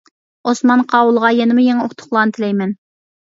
[0.51, 2.75] ئوسمان قاۋۇلغا يەنىمۇ يېڭى ئۇتۇقلارنى تىلەيمەن.